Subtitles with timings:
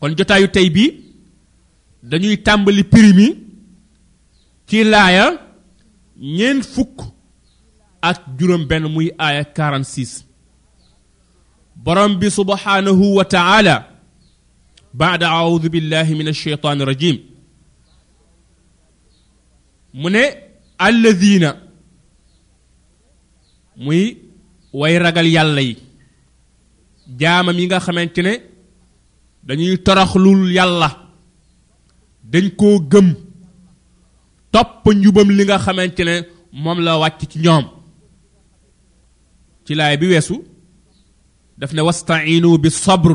[0.00, 0.84] kon jotaayu tey bi
[2.10, 3.26] dañuy tàmbali pirimi
[4.68, 5.26] ci laaya
[6.36, 6.96] ñeen fukk
[8.08, 10.10] ak juróom benn muy aaya 46
[11.84, 13.76] borom bi subhanahu wa ta'ala
[15.06, 17.16] بعد أعوذ بالله من الشيطان الرجيم
[19.94, 20.16] من
[20.80, 21.52] الذين
[23.76, 24.16] مي
[24.72, 25.76] ويرغال يالله
[27.20, 27.78] جاما ميغا
[28.16, 28.55] yi
[29.48, 30.88] dañuy toroxlul yàlla
[32.32, 33.08] dañ koo gëm
[34.52, 36.14] topp njubam li nga xamante ne
[36.62, 37.64] moom la wàcc ci ñoom
[39.64, 40.36] ci laay bi weesu
[41.58, 43.12] daf ne wastainu bi sabr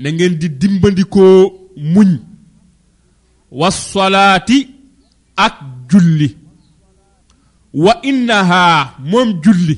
[0.00, 1.36] na ngeen di dimbandikoo
[1.94, 2.10] muñ
[3.60, 4.58] wasolaati
[5.44, 5.54] ak
[5.90, 6.28] julli
[7.84, 8.62] wa innaha
[9.10, 9.74] moom julli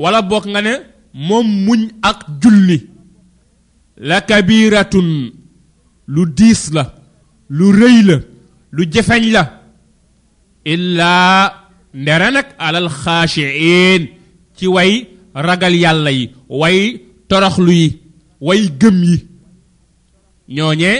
[0.00, 0.72] wala bokk nga ne
[1.28, 1.80] moom muñ
[2.10, 2.78] ak julli
[3.98, 5.30] la kabiratun
[6.08, 6.84] lu diis la
[7.50, 8.16] lu rëy la
[8.72, 9.42] lu jëfeñ la
[10.72, 11.08] illa
[11.94, 14.02] ndere nag alal xaashiin
[14.56, 14.92] ci way
[15.34, 16.80] ragal yàlla yi way
[17.28, 17.98] toroxlu yi
[18.40, 19.18] way gëm yi
[20.48, 20.98] ñooñee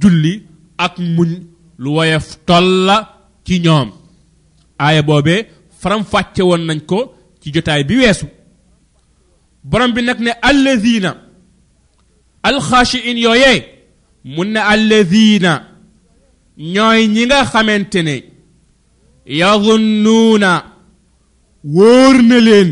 [0.00, 0.42] julli
[0.78, 1.30] ak muñ
[1.78, 2.96] lu woyof tolla
[3.44, 3.88] ci ñoom
[4.78, 5.46] aaya boobee
[5.80, 6.98] faram fàcce woon nañ ko
[7.40, 8.26] ci jotaay bi weesu
[9.64, 11.23] borom bi nag ne alladina
[12.50, 13.58] alxaashiin yooyee
[14.36, 15.52] mun na alladina
[16.74, 18.14] ñooy ñi nga xamante ne
[19.40, 20.50] yazunnuuna
[21.76, 22.70] wóor na leen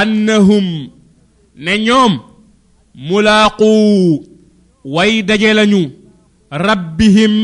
[0.00, 0.66] annahum
[1.64, 2.12] ne ñoom
[3.08, 3.68] mulaaqu
[4.94, 5.80] way daje lañu
[6.66, 7.34] rabbihim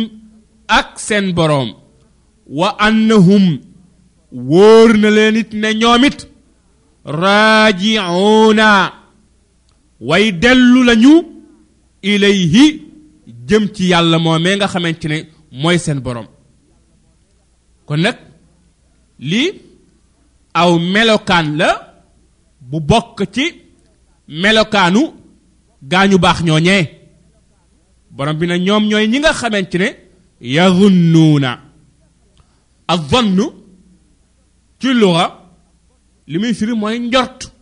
[0.79, 1.69] ak seen boroom
[2.59, 3.45] wa annahum
[4.51, 6.19] wóor na leen it ne ñoom it
[7.21, 8.67] raaji'uuna
[10.01, 11.13] way dellu lañu
[12.03, 12.65] ilay yi
[13.49, 15.17] jëm ci yàlla moomee nga xamante ne
[15.53, 16.27] mooy seen boroom
[17.87, 18.17] kon nag
[19.31, 19.49] lii
[20.61, 21.69] aw melokaan la
[22.71, 23.45] bu bokk ci
[24.29, 26.85] melokaanu gaa gaañu baax ñooñee
[28.11, 29.89] borom bi na ñoom ñooy ñi nga xamante ne
[30.41, 31.51] yazunnuuna
[32.93, 33.45] ak vannu
[34.81, 35.27] ci luxa
[36.31, 37.56] li muy firi mooy njort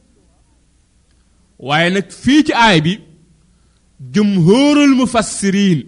[1.59, 2.99] waaye nag fii ci aay bi
[4.13, 5.81] jumhurul mufassiriin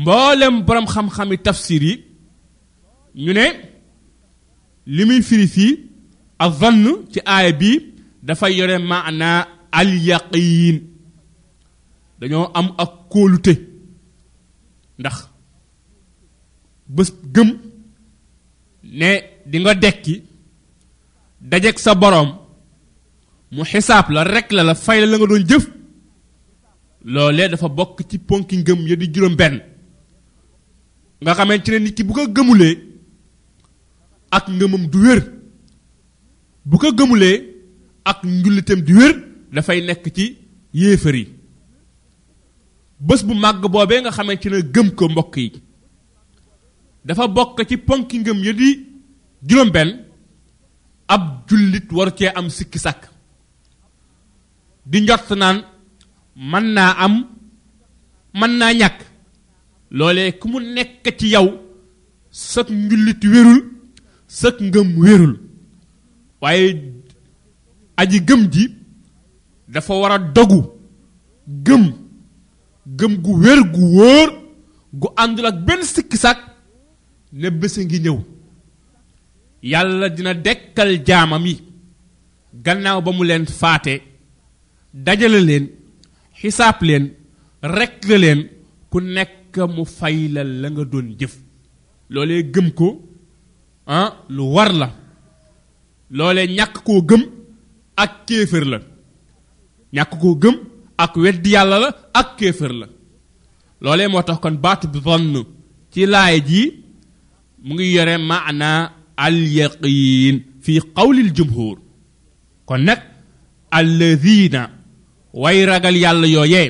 [0.00, 1.94] mboolem boroom xam-xami tafsir yi
[3.24, 3.44] ñu ne
[4.94, 5.68] li muy firi
[6.38, 7.70] ak vann ci aay bi
[8.26, 9.40] dafay yore maanaa
[9.78, 10.76] alyaqiin
[12.20, 13.54] dañoo am ak kóolute
[14.98, 15.16] ndax
[16.94, 17.50] bés gëm
[19.00, 19.10] ne
[19.50, 20.14] dinga nga dekki
[21.50, 22.30] dajeek sa boroom
[23.54, 25.64] mu xisaab la rek la la fay la nga doon jëf
[27.12, 29.56] loolee dafa bokk ci ponki ngëm ya di juróom benn
[31.22, 32.74] nga xamante ne nit ki bu ko gëmulee
[34.36, 35.20] ak ngëmam du wér
[36.68, 37.36] bu ko gëmulee
[38.10, 39.12] ak njullitam du wér
[39.54, 40.24] dafay nekk ci
[40.80, 41.26] yéefar yi
[43.06, 45.50] bu màgg boobee nga xamante ne gëm ko mbokk yi
[47.06, 48.70] dafa bokk ci ponki ngëm ya di
[49.48, 49.90] juróom benn
[51.14, 53.02] ab jullit war cee am sikki sàkk
[54.90, 55.56] di njort naan
[56.50, 57.14] mën naa am
[58.38, 58.98] mën naa ñàkk
[59.98, 61.48] loole ku mu nekk ci yow
[62.50, 63.60] sëg njullit wérul
[64.40, 65.34] sëg ngëm wérul
[66.40, 66.66] waaye
[68.00, 68.62] aji gëm ji
[69.72, 70.60] dafa war a dogu
[71.66, 71.84] gëm
[72.98, 74.28] gëm gu wér gu wóor
[75.00, 76.38] gu àndul ak benn sikki sàkk
[77.32, 78.18] ne bés ngi ñëw
[79.70, 81.54] yàlla dina dekkal jaamam yi
[82.64, 83.94] gannaaw ba mu leen faate
[84.92, 85.64] dajale leen
[86.40, 87.04] xisaab leen
[87.76, 88.40] rek la leen
[88.90, 91.34] ku nekk mu fay la la nga doon jëf
[92.12, 92.86] loole gëm ko
[93.94, 94.88] ah, lu war la
[96.16, 97.22] loole ñàkk koo gëm
[98.02, 98.78] ak kéefër la
[99.94, 100.56] ñàkk koo gëm
[101.02, 101.88] ak weddi yàlla la
[102.20, 102.86] ak kéefër la
[103.82, 105.34] loole moo tax kon baatu bi vann
[105.92, 106.60] ci laay ji
[107.64, 108.80] mu ngi yore maanaa
[109.24, 111.76] alyaqiin fi qawlil jumhur
[112.66, 113.00] kon nag
[113.78, 114.62] alladina
[115.34, 116.68] way ragal yàlla yooyee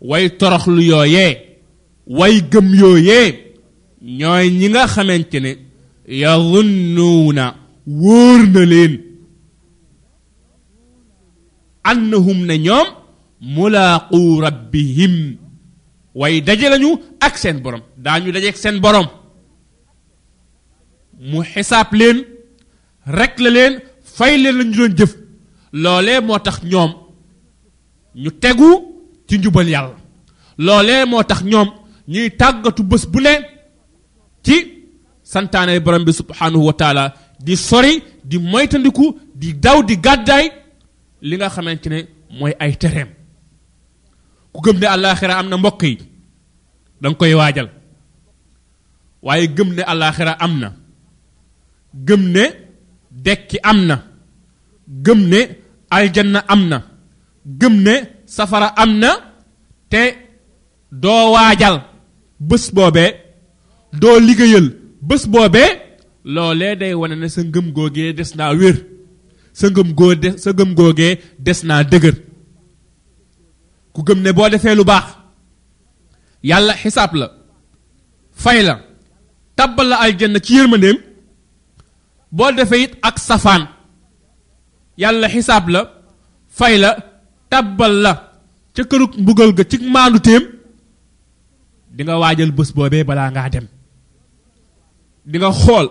[0.00, 1.32] way toroxlu yooyee
[2.18, 3.28] way gëm yooyee
[4.02, 5.50] ñooy ñi nga xamante ne
[6.22, 7.44] yadunnuuna
[8.00, 8.94] wóor na leen
[11.90, 12.88] annahum ne ñoom
[13.40, 15.14] mulaaqu rabbihim
[16.14, 16.90] way daje lañu
[17.20, 19.06] ak seen borom daañu dajeeg seen borom
[21.30, 22.18] mu xisaab leen
[23.18, 23.74] rek la leen
[24.16, 25.12] fay leen lañu doon jëf
[25.82, 26.92] loolee moo tax ñoom
[28.16, 28.68] ñu tegu
[29.28, 29.96] ci njubal yàlla
[30.58, 31.68] loolee moo tax ñoom
[32.08, 33.32] ñuy tàggatu bés bu ne
[34.44, 34.54] ci
[35.22, 36.74] santaane borom bi subhanahu wa
[37.44, 40.46] di sori di moytandiku di daw di gàddaay
[41.22, 41.98] li nga xamante ne
[42.38, 43.08] mooy ay tereem
[44.52, 45.94] ku gëm ne àllaaxira am na mbokk yi
[47.02, 47.68] danga koy waajal
[49.22, 50.68] waaye gëm ne àllaaxira am na
[52.08, 52.44] gëm ne
[53.24, 53.96] dekki am na
[55.04, 55.40] gëm ne
[55.96, 56.78] aljanna am na
[57.46, 57.94] gëm ne
[58.34, 59.10] safara am na
[59.92, 60.02] te
[61.02, 61.76] doo waajal
[62.48, 63.10] bés boobee
[64.00, 64.66] doo liggéeyal
[65.08, 65.70] bés boobee
[66.34, 68.76] loolee day wane ne sa ngëm googee des naa wér
[69.58, 72.16] sa ngëm goo de sa ngëm googee des naa dëgër
[73.92, 75.06] ku gëm ne boo defee lu baax
[76.48, 77.26] yàlla xisaab la
[78.42, 78.74] fay la
[79.56, 80.98] tàbbal la aljanna ci yërmandeem
[82.36, 83.62] boo defee it ak safaan
[85.02, 85.80] yàlla xisaab la
[86.58, 86.90] fay la
[87.50, 88.12] tàbbal la
[88.74, 90.44] ca kërug mbugal ga ci maandu téem
[91.94, 93.66] di nga waajal bés boobee balaa ngaa dem
[95.30, 95.86] di nga xool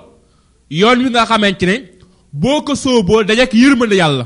[0.79, 1.75] yoon wi nga xamante ne
[2.41, 4.25] boo ko sóoboo dajeek yërmande yàlla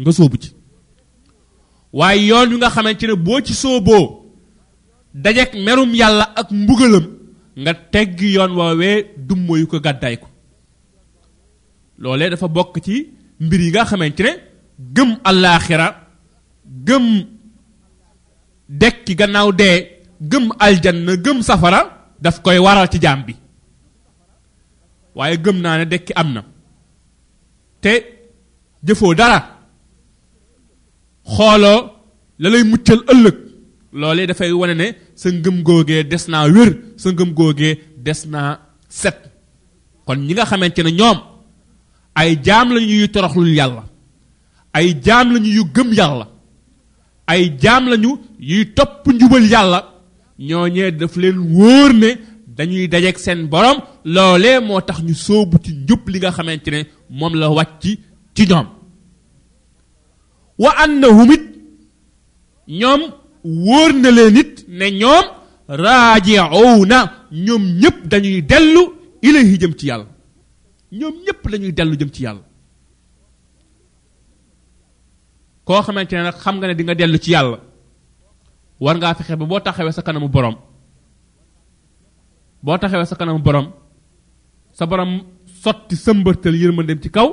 [0.00, 0.50] nga sóobu ci
[1.98, 4.04] waaye yoon wi nga xamante ne boo ci sóoboo
[5.24, 7.04] dajeek merum yàlla ak mbugalam
[7.62, 8.96] nga tegg yoon woowee
[9.28, 10.28] dummo yu ko gàddaay ko
[12.02, 12.94] loolee dafa bokk ci
[13.44, 14.32] mbir yi nga xamante ne
[14.94, 15.86] gëm àllaaxira
[16.86, 17.06] gëm
[18.80, 19.76] dekki gannaaw dee
[20.30, 21.80] gëm aljanna gëm safara
[22.22, 23.34] daf koy waral ci jaam bi
[25.16, 26.40] waaye gëm naa ne dekki am na
[27.82, 27.92] te
[28.86, 29.40] jëfoo dara
[31.34, 31.80] xooloo
[32.40, 33.36] la lay muccal ëllëg
[33.98, 34.86] loolee dafay wane ne
[35.20, 36.70] sa ngëm googee des naa wér
[37.02, 38.50] sa ngëm googee des naa
[39.00, 39.18] set
[40.06, 41.18] kon ñi nga xamante ne ñoom
[42.20, 43.84] ay jaam lañu yu toroxlul yàlla
[44.76, 46.26] ay jaam lañu yu gëm yàlla
[47.32, 48.10] ay jaam lañu
[48.50, 49.80] yuy topp njubal yàlla
[50.48, 52.08] ñooñee daf leen wóor ne
[52.56, 53.78] dañuy dajeeg seen borom
[54.14, 56.80] loolee moo tax ñu sóobu ci njub li nga xamante ne
[57.18, 57.82] moom la wàcc
[58.34, 58.66] ci ñoom
[60.62, 61.44] wa annahum it
[62.80, 63.00] ñoom
[63.64, 65.26] wóor na leen it ne ñoom
[65.82, 66.98] raaji'uuna
[67.44, 68.82] ñoom ñëpp dañuy dellu
[69.26, 70.06] ilahi jëm ci yàlla
[70.98, 72.44] ñoom ñëpp dañuy dellu jëm ci yàlla
[75.70, 77.58] koo xamante ne nag xam nga ne di nga dellu ci yàlla
[78.84, 80.56] war ngaa fexe ba boo taxawee sa kanamu borom
[82.64, 83.66] boo taxawee sa kanamu boroom
[84.76, 85.12] sa borom
[85.62, 87.28] sotti sëmbërtal yërmandeem ci kaw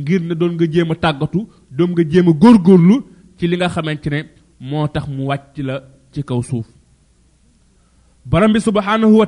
[0.00, 1.40] ngir ne doon nga jéem a tàggatu
[1.76, 2.96] doom nga jéem a góorgóorlu
[3.36, 4.20] ci li nga xamante ne
[4.68, 5.74] moo tax mu wàcc la
[6.12, 6.68] ci kaw suuf
[8.30, 9.26] borom bi subhanahu wa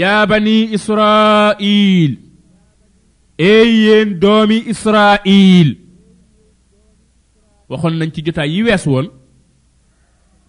[0.00, 2.12] yaa bani israil
[3.50, 5.70] ee yéen doomi israil
[7.70, 9.06] waxon nañ ci jotaay yi wees woon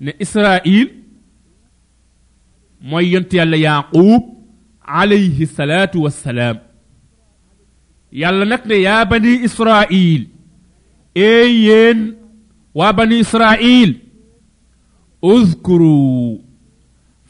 [0.04, 0.88] ne israil
[2.90, 4.24] mooy yont yàlla yaqub
[5.00, 6.58] alayhi salaatu wassalaam
[8.22, 10.22] yàlla nag ne yaa bani israil
[11.26, 12.00] ee yéen
[12.78, 13.92] waa bani israil
[15.34, 15.98] uzkuru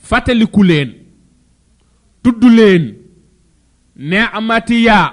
[0.08, 0.90] fàttaliku leen
[2.24, 2.84] tudd leen
[4.10, 5.08] ne amati yaa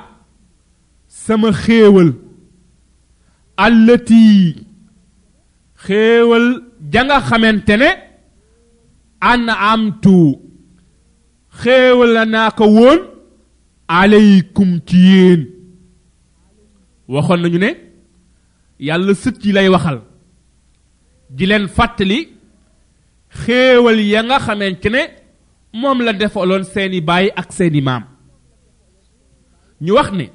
[1.06, 2.10] sama xéewal
[3.56, 4.54] allati
[5.86, 6.62] xéewal
[6.92, 7.90] ja nga xamante ne
[9.20, 10.18] an amtu
[11.60, 13.00] xéewal la naa ko woon
[13.98, 15.42] aleykum ci yéen
[17.12, 17.70] waxoon nañu ne
[18.86, 19.98] yàlla sët yi lay waxal
[21.36, 22.18] di leen fàttali
[23.44, 25.02] xéewal ya nga xamante ne
[25.80, 28.04] moom la defaloon seeni baay ak seeni maam
[29.84, 30.26] ñu wax ne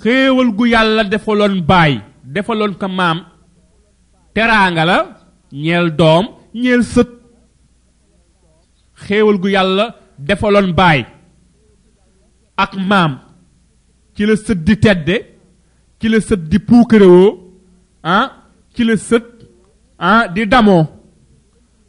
[0.00, 1.92] xéewal gu yàlla defaloon baay
[2.34, 3.18] defaloon ko maam
[4.34, 4.96] teraanga la
[5.62, 6.24] ñeel doom
[6.60, 7.10] ñeel sët
[9.06, 9.84] xéewal gu yàlla
[10.28, 11.00] defaloon baay
[12.64, 13.12] ak maam
[14.14, 15.16] ci la sët di tedde
[16.00, 17.30] ci la sët di puukarewoo
[18.14, 18.24] ah
[18.74, 19.26] ci la sët
[20.08, 20.84] ah di damoo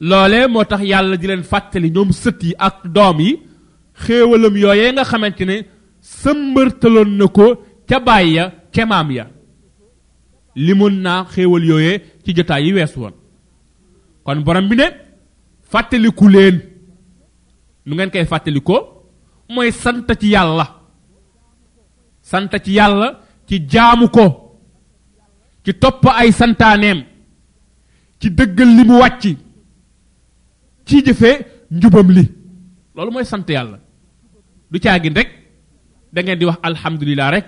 [0.09, 3.31] loole moo tax yàlla di leen fàttali ñoom sët yi ak doom yi
[4.03, 5.57] xéewalam yooyee nga xamante ne
[6.17, 7.47] sëmbërtaloon na ko
[7.89, 9.23] ca baay ya ca maam ya
[10.65, 13.13] limoon naa xéewal yooyee ci jotaay yi wees woon
[14.25, 14.87] kon borom bi ne
[15.71, 16.55] fàttaliku leen
[17.85, 18.81] nu ngeen koy fàttalikoo
[19.53, 20.65] mooy sant ci yàlla
[22.31, 23.07] sant ci yàlla
[23.47, 24.25] ci jaamu ko
[25.63, 26.99] ci topp ay santaaneem
[28.19, 29.23] ci dëggal li mu wàcc
[30.87, 31.37] ci jëfee
[31.75, 32.23] njubam li
[32.95, 33.77] loolu mooy sant yàlla
[34.71, 35.29] du caagin rek
[36.13, 37.45] da ngeen di wax alhamdulillah rek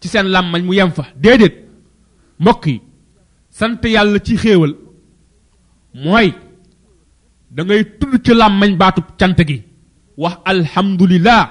[0.00, 1.54] ci seen làmmañ mu yem fa déedéet
[2.38, 2.80] mbokk yi
[3.50, 4.74] sant yàlla ci xéewal
[6.04, 6.32] mooy
[7.50, 8.78] da ngay tudd ci làmmañ
[9.18, 9.62] cant gi
[10.16, 11.42] wax alhamdulillah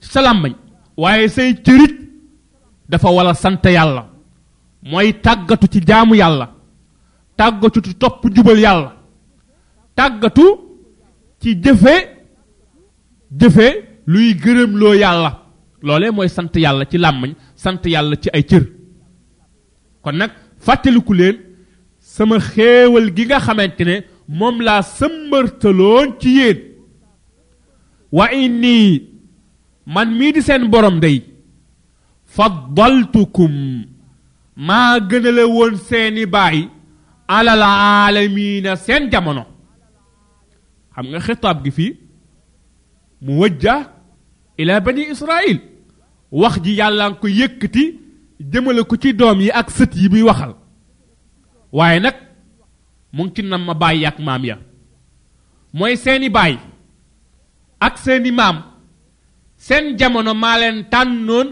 [0.00, 0.52] sa làmmañ
[0.96, 1.94] waaye say cërit
[2.90, 4.02] dafa wala sant yàlla
[4.90, 6.46] mooy tàggatu ci jaamu yàlla
[7.36, 8.90] tàggatu ci topp jubal yàlla
[9.96, 10.44] tàggatu
[11.40, 11.94] ci jëfe
[13.38, 13.66] jëfe
[14.06, 15.43] luy gërëm lo yàlla
[15.86, 18.64] loolee mooy sant yàlla ci làmmañ sant yàlla ci ay cër
[20.02, 20.30] kon nag
[20.66, 21.36] fàttaliku leen
[22.14, 23.94] sama xéewal gi nga xamante ne
[24.38, 26.58] moom laa sëmbërtaloon ci yéen
[28.16, 29.02] wa inni
[29.94, 31.18] man mii di seen borom day
[32.36, 33.54] faddaltukum
[34.66, 36.58] maa gënale woon seeni baay
[37.36, 39.44] alal aalamiina seen jamono
[40.94, 41.90] xam nga xitaab gi fii
[43.24, 43.74] mu wajja
[44.60, 45.58] ila bani israil
[46.40, 47.84] wax ji yàlla ko yëkkati
[48.50, 50.54] jëmale ko ci doom yi ak sët yi muy waxal
[51.72, 52.16] waaye nag
[53.14, 54.56] mu ngi ci nam ma bàyyi ak maam ya
[55.72, 56.54] mooy seeni baay
[57.86, 58.56] ak seeni maam
[59.66, 61.48] seen jamono maa leen tànnoon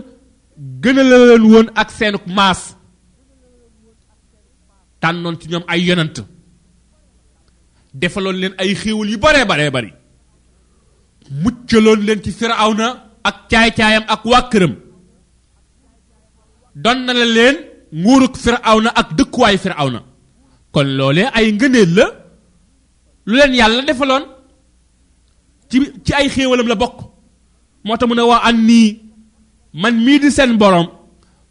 [0.82, 2.60] gënalaleen woon ak seenuk maas
[5.02, 6.16] tànnoon ci ñoom ay yonant
[8.00, 9.90] defaloon leen ay xéewal yu bare bare bari
[11.42, 14.74] muccaloon leen ci firawna ak caay-caayam ak waa këram
[16.82, 17.56] don na la leen
[18.02, 20.00] nguuruk firawna ak dëkkuwaayu firawna
[20.74, 22.06] kon loole ay ngëneel la
[23.26, 24.24] lu leen yàlla defaloon
[25.70, 26.96] ci ci ay xéewalam la bokk
[27.84, 28.90] moo tax mu ne waa an nii
[29.80, 30.86] man mii di seen borom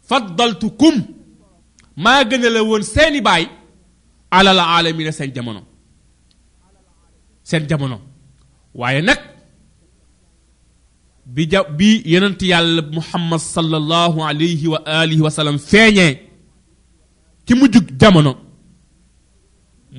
[0.08, 0.96] faddaltukum
[2.02, 3.44] maa gën woon seeni baay
[4.36, 5.62] alal aalamiina seen jamono
[7.48, 7.98] seen jamono
[8.80, 9.20] waaye nag
[11.26, 16.12] bi ja bi yonent yàlla muhammad sallallahu alayhi wa alihi wa sallam feeñee
[17.46, 18.32] ci mujjug jamono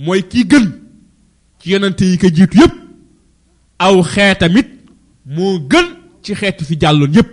[0.05, 0.65] mooy kii gën
[1.59, 2.73] ci yonent yi ko jiitu yépp
[3.85, 4.67] aw xeetamit
[5.35, 5.85] moo gën
[6.23, 7.29] ci xeetu fi jàlloon yépp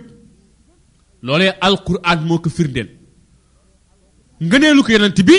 [1.25, 2.89] loolee alquran moo ko firndeel
[4.45, 5.35] ngëneelu ko yonent bi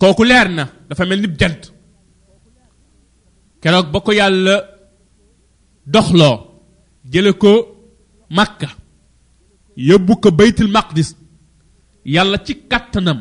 [0.00, 1.62] kooku leer na dafa mel ni jant
[3.60, 4.54] keroog ba ko yàlla
[5.94, 6.55] doxloo
[7.12, 7.48] jële ko
[8.30, 8.68] Makka
[9.88, 11.14] yóbbu ko baytul maqdis
[12.14, 13.20] yàlla ci kàttanam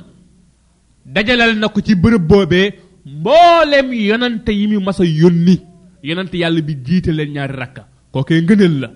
[1.13, 2.74] dajaleel na ko ci bërëb boobee
[3.18, 5.56] mbooleem yonante yi mu mas a yónni
[6.04, 8.89] yonante yàlla bi jiite leen ñaari rakka kookee ngëneel la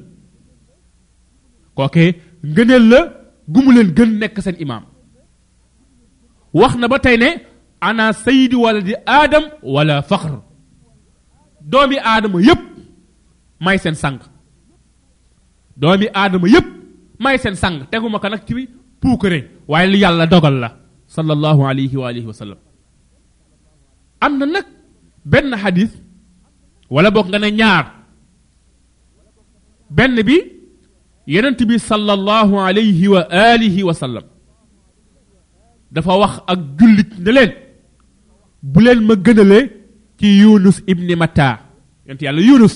[1.75, 2.11] kookee
[2.53, 2.99] ngëneel la
[3.51, 4.83] gu mu leen gën nekk seen imaam
[6.59, 7.29] wax na ba tey ne
[7.87, 9.43] anaa sayidi wala di aadam
[9.73, 10.33] walla faxr
[11.71, 12.61] doomi aadama yépp
[13.63, 14.19] may seen sang
[15.81, 16.67] doomi aadama yépp
[17.23, 18.53] may seen sang teguma ko nag ci
[19.01, 19.39] puukare
[19.71, 20.69] waaye lu yàlla dogal la
[21.15, 22.59] sallallahu alayhi wa alihi wa sallam
[24.25, 24.67] am na nag
[25.31, 25.91] benn xadis
[26.93, 27.85] wala boog nga ne ñaar
[29.97, 30.37] benn bi
[31.33, 33.21] yonent bi sallallahu alayhi wa
[33.51, 34.25] alihi wa sallam
[35.93, 37.51] dafa wax ak jullit ne leen
[38.71, 39.63] bu leen ma gënalee
[40.19, 41.47] ci yunus ibni matta
[42.05, 42.75] yonent yàlla yunus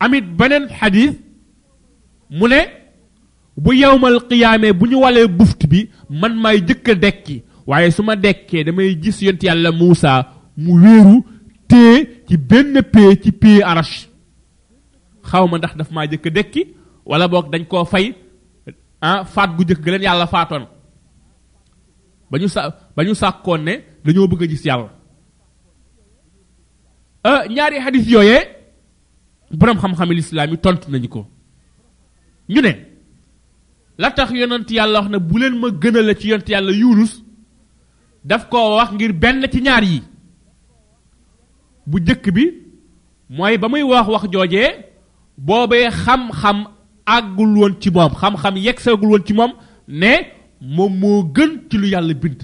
[0.00, 1.20] amit benen hadith
[2.32, 2.60] mune
[3.56, 4.98] bu yawmal qiyamé bu ñu
[5.38, 8.22] buft bi man may jëk dekki waaye suma ma
[8.64, 10.26] damay gis yent yalla muusa
[10.56, 11.22] mu wëru
[11.68, 14.08] té ci benn pé ci pé arash
[15.30, 16.62] xawma ndax daf ma jëk dekki
[17.06, 18.14] wala bok dañ ko fay
[19.00, 20.64] ah faat gu jëk gëlen yalla faatoon
[22.30, 22.46] bañu
[22.96, 24.88] bañu sa dañu bëgg gis yalla
[27.24, 28.38] yàlla ah, ñaari hadith yoyé
[29.58, 31.22] borom xam-xami lislaam yi tontu nañu ko
[32.48, 32.72] ñu ne
[33.98, 37.22] la tax yonent yàlla wax ne bu leen ma gënal ci yonent yàlla yunus
[38.24, 40.02] daf koo wax ngir benn ci ñaar yi
[41.86, 42.44] bu jëkk bi
[43.30, 44.70] mooy ba muy wax wax joojee
[45.36, 46.58] boobee xam-xam
[47.06, 49.52] àggul woon ci moom xam-xam yegsagul woon ci moom
[49.88, 50.10] ne
[50.60, 52.40] moom moo gën ci lu yàlla bind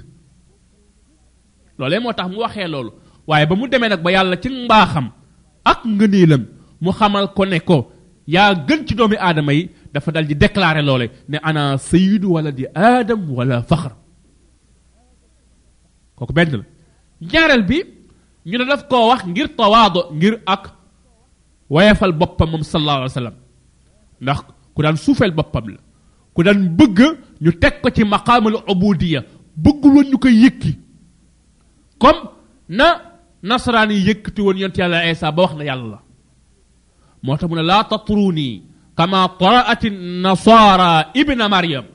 [1.78, 2.90] loolee moo tax mu waxee loolu
[3.26, 5.08] waaye ba mu demee nag ba yàlla ci mbaaxam
[5.64, 6.44] ak ngëneelam
[6.84, 7.78] mu xamal ko ne ko
[8.34, 12.50] yaa gën ci doomi aadama yi dafa dal di déclarer loole ne ana sayidu wala
[12.58, 13.92] di aadam wala faxar
[16.16, 16.64] kooku benn la
[17.30, 17.78] ñaareel bi
[18.50, 20.62] ñu ne daf koo wax ngir tawaado ngir ak
[21.74, 23.36] wayefal boppam moom sallallahu alayhi wasallam
[24.22, 24.38] ndax
[24.74, 25.80] ku daan suufeel boppam la
[26.34, 26.98] ku daan bëgg
[27.42, 29.20] ñu teg ko ci maqamul ubudiya
[29.64, 30.72] bëggul woon ñu koy yëkki
[32.02, 32.22] comme
[32.78, 32.86] na
[33.48, 35.98] nasaraan yi yëkkati woon yonte yàlla Isa ba wax na yàlla la
[37.26, 37.56] moo tax mu
[38.32, 38.62] ne
[38.98, 39.88] kama qaraati
[40.24, 41.86] nasara ibna maryam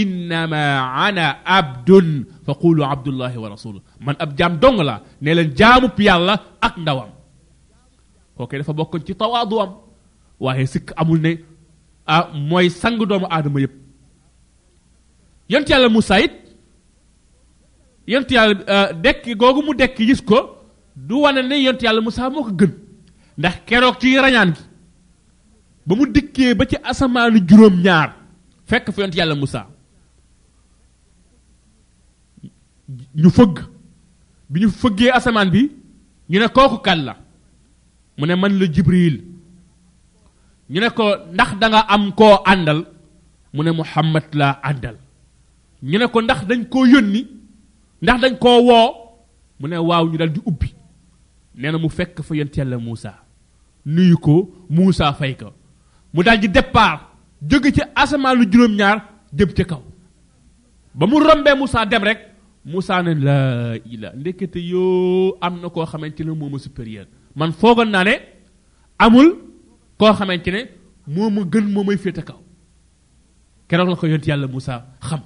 [0.00, 0.62] innama
[1.06, 1.26] ana
[1.58, 2.08] abdun
[2.46, 3.76] fa qulu abdullahi wa Rasul.
[4.00, 4.94] man ab jaam dong la
[5.24, 6.34] ne leen jaamub yalla
[6.66, 7.10] ak ndawam
[8.50, 9.70] ke dafa bokon ci tawaadu am
[10.44, 10.64] waaye
[11.02, 11.30] amul ne
[12.12, 13.72] ah moy sang doomu adama yeb
[15.52, 16.34] yent yalla musa it
[18.12, 18.28] yont
[19.04, 20.38] dekk googu mu dekk gis ko
[21.06, 22.50] du wanane ne yalla musa moko
[23.38, 24.62] ndax keroog ci rañaan gi
[25.86, 28.08] ba mu dikkee ba ci asamaanu juróom ñaar
[28.70, 29.60] fekk fi yont yàlla musa
[33.22, 33.56] ñu fëgg
[34.50, 35.60] bi ñu fëggee asamaan bi
[36.30, 37.14] ñu ne kooku kan la
[38.18, 39.16] mu ne man la jibril
[40.72, 42.80] ñu ne ko ndax da nga am koo àndal
[43.54, 44.96] mu ne muhammad la àndal
[45.88, 47.20] ñu ne ko ndax dañ koo yónni
[48.02, 48.88] ndax dañ koo woo
[49.58, 50.68] mu ne waaw ñu dal di ubbi
[51.58, 52.78] nee na mu fekk fa yàlla
[53.86, 55.52] nuyu ko Moussa fay ko
[56.12, 57.12] mu dal di départ
[57.42, 57.80] jóge ci
[58.36, 59.82] lu juroom ñaar dem ci kaw
[60.94, 62.20] ba mu rombee Moussa dem rek
[62.64, 68.14] Moussa ne la ila ndekete yo am ko xamantene xamante supérieur man fogon na ne
[68.98, 69.36] amul
[69.98, 70.70] ko xamantene
[71.06, 72.34] ne gën momay may kaw
[73.72, 75.20] la ko yont yalla Moussa xam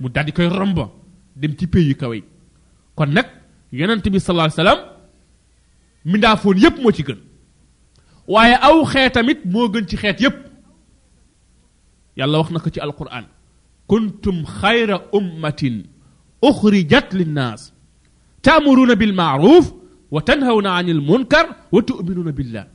[0.00, 0.90] mu dal di koy rombo
[1.36, 2.12] dem ci pays yu kaw
[2.96, 3.28] kon nak
[3.70, 4.80] yonent bi sallallahu alayhi wasallam
[6.04, 7.27] minda fon yep mo ci gën
[8.32, 10.36] waaye aw xee tamit moo gën ci xeet yépp
[12.18, 13.24] yàlla wax na ko ci alquran
[13.90, 15.76] kuntum xayra ummatin
[16.48, 17.62] ukhrijat linnaas
[18.44, 19.66] taamuruna bilmaaruf
[20.14, 22.66] wa tanhawna anil munkar wa tuminuna billah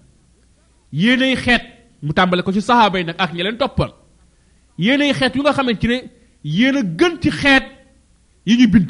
[1.02, 1.64] yéenay xeet
[2.06, 3.92] mu tàmbale ko ci sahaaba yi nag ak ñeleen leen toppal
[4.86, 5.98] yéenay xeet yu nga xamante ne
[6.58, 7.66] yéen a gën ci xeet
[8.48, 8.90] yi ñu bind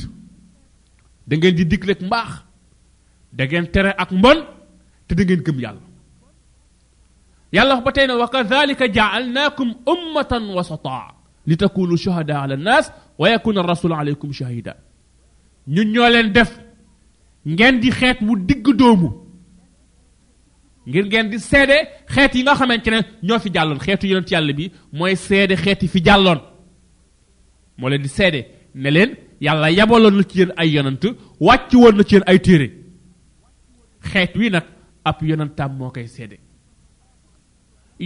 [1.27, 2.32] da ngeen di digleeg mbaax
[3.38, 4.39] da ngeen tere ak mbon
[5.08, 5.91] te da ngeen gëm yàlla
[7.55, 10.98] yàlla ba tey ne wa kadhalika ja'alnakum ummatan wasata
[11.50, 12.86] li takunu shuhada ala nas
[13.19, 14.74] wa yakuna rasul alaykum shahida
[15.75, 16.51] ñun ñoo leen def
[17.53, 19.09] ngeen di xeet wu digg doomu
[20.89, 21.77] ngir ngeen di seede
[22.13, 24.66] xeet yi nga xamante ne ñoo fi jàlloon xeetu yonent yàlla bi
[24.98, 26.39] mooy seede xeet yi fi jàlloon
[27.79, 28.39] moo leen di seede
[28.81, 29.11] ne leen
[29.46, 31.03] yàlla yabaloon na ci yéen ay yonant
[31.48, 32.68] wàcc woon na ci yéen ay téere
[34.11, 34.66] xeet wi nag
[35.09, 36.37] ab yonantaam moo koy seede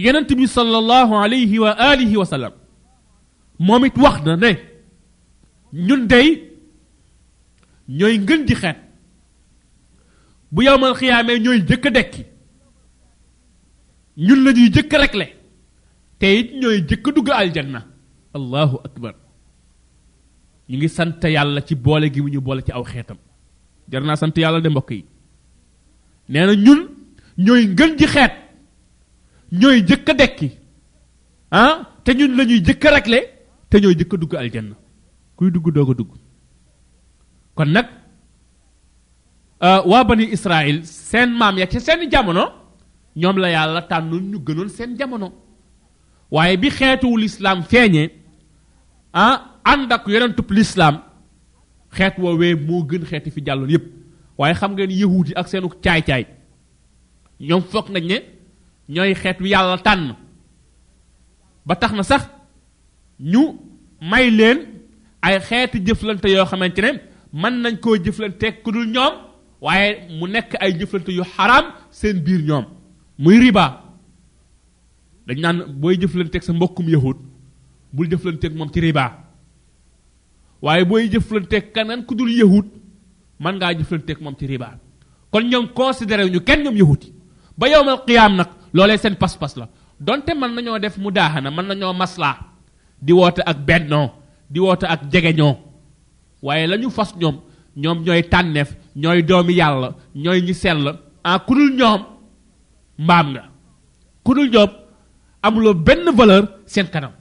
[0.04, 2.54] yonent bi sallallahu alayhi wa alihi wa sallam
[3.66, 4.50] moom it wax na ne
[5.86, 6.28] ñun day
[7.98, 8.78] ñooy ngën di xeet
[10.52, 12.22] bu yowmal xiyaamee ñooy jëkk dekki
[14.26, 15.26] ñun la ñuy jëkk rekle
[16.18, 17.80] te it ñooy jëkk dugg aljanna
[18.38, 19.14] allahu akbar
[20.68, 23.18] ñu ngi sant yàlla ci boole gi mu ñu boole ci aw xeetam
[23.90, 25.02] jar naa sant yàlla de mbokk yi
[26.30, 26.80] nee na ñun
[27.44, 28.34] ñooy ngën ji xeet
[29.52, 30.50] ñoy jëk dekki
[31.50, 33.20] ah te ñun lañuy jëk réglé
[33.70, 34.76] te ñoy jëk dugg aljanna
[35.36, 36.10] kuy dugg doga dugg
[37.54, 37.88] kon nak
[39.62, 42.44] euh wa bani israël sen mam ya ci sen jamono
[43.16, 45.28] ñom la yalla tannu ñu gënon sen jamono
[46.30, 48.10] waye bi xéetu l'islam feñé
[49.14, 51.00] han and ah, ak yonentu l'islam
[51.90, 53.86] xeet woowee moo gën xeeti fi jàlloon yépp
[54.38, 56.24] waaye xam ngeen yahudi ak seenu caay caay
[57.40, 58.37] ñoom foog nañ ne
[58.88, 60.14] ñooy xeet wi yàlla tànn
[61.66, 62.22] ba tax na sax
[63.32, 63.40] ñu
[64.10, 64.58] may leen
[65.20, 66.90] ay xeeti jëflante yoo xamante ne
[67.40, 69.14] mën nañ koo jëflante ku dul ñoom
[69.64, 72.64] waaye mu nekk ay jëflante yu xaraam seen biir ñoom
[73.18, 73.64] muy riba
[75.26, 77.18] dañ naan booy jëflanteeg sa mbokkum yahut
[77.92, 79.04] bul jëflanteeg moom ci riba
[80.62, 82.66] waaye booy jëflanteeg kanaan ku dul yahut
[83.42, 84.68] mën ngaa jëflanteeg moom ci riba
[85.30, 87.12] kon ñoom considéré ñu kenn ñoom yahut yi
[87.58, 89.68] ba yowmal qiyaam nag loole seen pas-pas la
[90.00, 92.38] donte mën nañoo def mu daaxana mën nañoo maslaa
[93.00, 94.10] di woote ak bennoo
[94.50, 95.56] di woote ak jegeñoo
[96.42, 97.36] waaye lañu fas ñoom
[97.76, 102.00] ñoom ñooy tànneef ñooy doomi yàlla ñooy ñi sell ah ku dul ñoom
[102.98, 103.44] mbaam nga
[104.24, 104.70] ku ñoom
[105.42, 107.12] amuloo benn valeur seen kanam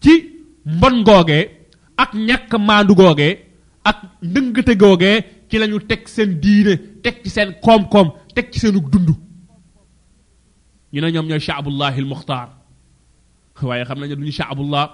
[0.00, 0.12] ci
[0.64, 1.50] mbon googee
[1.96, 3.28] ak ñàkk maandu googe
[3.84, 5.10] ak ndëngate googe
[5.48, 9.10] ci lañu ñu teg seen diine teg ci seen koom-koom teg ci seenug dund
[10.94, 12.48] ñu ne ñoom ñooy shaabullahi almuxtaar
[13.68, 14.84] waaye xam nañu duñu shaabullah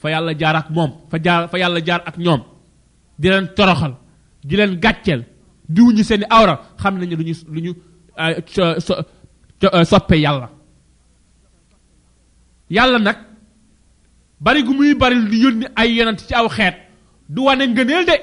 [0.00, 2.40] fa yàlla jaar ak moom fa jaar fa yàlla jaar ak ñoom
[3.20, 3.94] di leen toroxal
[4.48, 5.22] di leen gàcceel
[5.74, 7.72] diwuñu seen awra xam nañu duñu duñu
[9.90, 10.48] soppe yàlla
[12.76, 13.18] yàlla nag
[14.44, 16.76] bari gu muy bari di yónni ay yonent ci aw xeet
[17.34, 18.16] du wane ngëneel de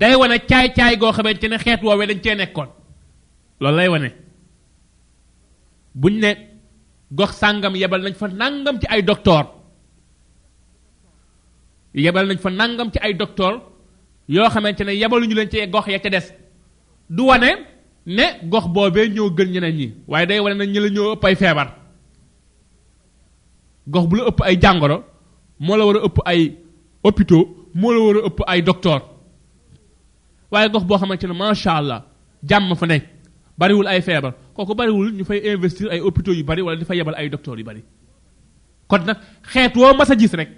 [0.00, 2.68] day wane caay caay goo xamante ne xeet woowee dañ cee nekkoon
[3.60, 4.10] loolu lay wane
[6.00, 6.30] buñ ne
[7.18, 9.44] gox sàngam yebal nañ fa nangam ci ay docteur
[12.04, 13.54] yebal nañ fa nangam ci ay docteur
[14.34, 16.26] yoo xamante ne yebaluñu leen ci gox ya ca des
[17.16, 17.50] du wane
[18.16, 21.24] ne gox boobee ñoo gën ñeneen ñi waaye day wane na ñi la ñoo ëpp
[21.26, 21.68] ay feebar
[23.92, 24.96] gox bu la ëpp ay jàngoro
[25.64, 26.42] moo la war a ëpp ay
[27.04, 27.44] hôpitaux
[27.80, 29.00] moo la war a ëpp ay docteur
[30.50, 32.00] waaye gox boo xamante ne macha allah
[32.48, 33.04] jàmm fa nekk
[33.60, 36.94] bariwul ay feebar kooku bariwul ñu fay investir ay hôpitaux yu bari wala di fa
[36.94, 37.82] yebal ay docteurs yu bari.
[38.90, 39.18] kon nag
[39.52, 40.50] xeet woo mas gis rek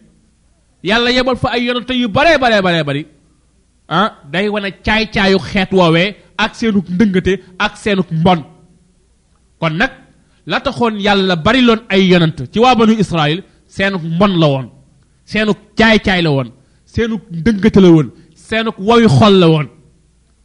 [0.89, 3.03] yàlla yebal fa ay yonante yu baree baree baree bari
[3.97, 6.09] ah day wane caay-caayu xeet woowee
[6.43, 7.33] ak seenuk ndëngate
[7.65, 8.41] ak seenuk mbon
[9.61, 9.91] kon nag
[10.51, 13.39] la taxoon yàlla bari loon ay yonant ci waa banu Israël
[13.77, 14.69] seenuk mbon la woon
[15.31, 16.49] seenuk caay-caay la woon
[16.93, 18.09] seenuk ndëngate la woon
[18.49, 19.67] seenuk wowi xol la woon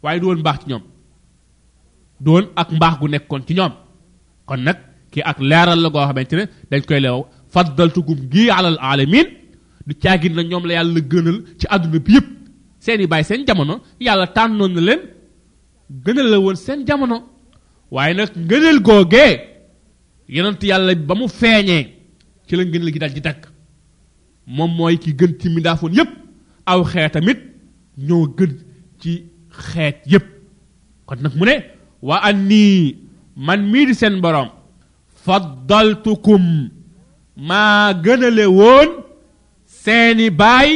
[0.04, 0.84] waaye du woon baax ci ñoom
[2.26, 3.74] doon ak mbax gu nekkon ci ñoom
[4.48, 4.80] kon nak
[5.12, 7.20] ki ak leral la go xamantene dañ koy leew
[8.32, 9.28] gi ala al alamin
[9.86, 12.28] du tiagin la ñoom la yàlla gënal ci aduna bi yëpp
[12.84, 15.02] seeni bay seen jamono yàlla tànnoon na len
[16.06, 17.18] gënal la won seen jamono
[17.94, 19.26] waye nak ngënal goge
[20.36, 21.78] yonent yàlla ba mu feñé
[22.48, 23.42] ci la ngënal gi dal di dakk
[24.56, 26.12] mom moy ki gën ci mindaafoon yépp
[26.72, 27.40] aw xéta mit
[28.08, 28.52] ñoo gën
[29.00, 29.12] ci
[29.66, 30.26] xeet yépp
[31.08, 31.56] kon nak mu ne
[32.08, 32.70] wa anni
[33.46, 34.50] man mii di seen borom
[35.26, 36.44] faddaltukum
[37.50, 38.90] maa gënale woon
[39.84, 40.70] seeni baay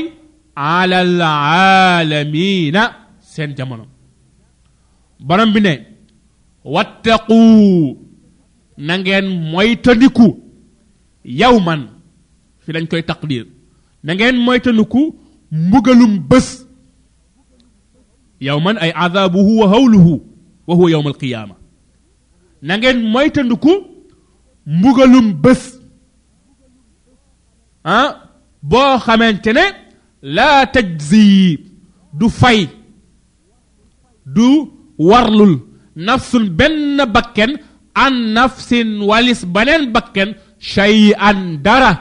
[0.72, 2.84] ala alaalamina
[3.34, 3.86] seen jamono
[5.28, 5.74] borom bi ne
[6.76, 7.40] wattaqu
[8.86, 10.28] na ngeen moytandiku
[11.42, 11.82] yow man
[12.64, 13.46] fi lañ koy taqdir
[14.06, 15.02] na ngeen moytandiku
[15.66, 16.48] mbugalum bés
[18.46, 20.14] yow man ay adabuhu wa hawluhu
[20.68, 21.56] وهو يوم القيامة
[22.62, 23.86] نعند ما يتنكو
[24.68, 25.80] مغلوم بس
[27.86, 28.22] ها آه؟
[28.64, 29.74] بو خمنتنا
[30.22, 31.60] لا تجزي
[32.14, 32.68] دو فاي
[34.26, 35.60] دو ورلول
[35.98, 37.58] نفس بن بكن
[37.96, 41.32] عن نفس والس بنن بكن شيئا
[41.64, 41.98] درا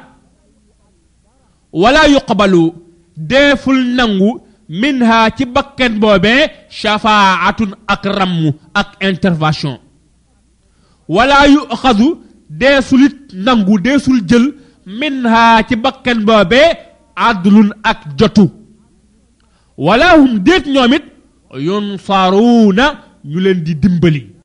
[1.72, 2.74] ولا يقبلو
[3.16, 9.79] دافل نانغو minha ci bakken boobee shafaatun ak ramm ak intervention
[11.09, 12.18] wala yu xasu
[12.50, 14.46] deesulit nangu deesul jël
[14.87, 16.76] minha ci bakken boobee
[17.14, 18.50] adlun ak jotu
[19.79, 21.05] wala hum déet ñoom it
[21.66, 22.85] yunsaruna
[23.24, 24.33] ñu leen di dimbali